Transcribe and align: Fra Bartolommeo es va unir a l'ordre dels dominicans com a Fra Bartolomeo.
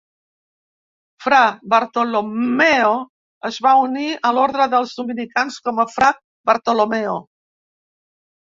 Fra 1.25 1.41
Bartolommeo 1.73 2.95
es 3.51 3.61
va 3.67 3.75
unir 3.83 4.07
a 4.15 4.33
l'ordre 4.39 4.67
dels 4.73 4.97
dominicans 5.03 5.61
com 5.69 5.85
a 5.85 5.89
Fra 5.95 6.11
Bartolomeo. 6.53 7.17